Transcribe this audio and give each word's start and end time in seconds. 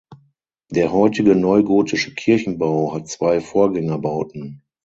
Der 0.71 0.91
heutige 0.93 1.35
neugotische 1.35 2.15
Kirchenbau 2.15 2.91
hat 2.91 3.07
zwei 3.07 3.39
Vorgängerbauten. 3.39 4.63